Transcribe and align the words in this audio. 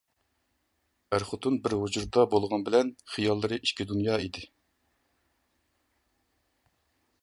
ئەر-خوتۇن 1.17 1.59
بىر 1.67 1.75
ھۇجرىدا 1.81 2.25
بولغان 2.33 2.65
بىلەن 2.71 2.91
خىياللىرى 3.13 3.61
ئىككى 3.67 3.89
دۇنيا 3.93 4.19
ئىدى. 4.25 4.47